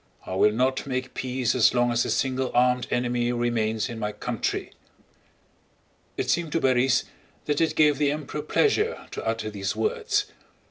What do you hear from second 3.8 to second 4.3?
in my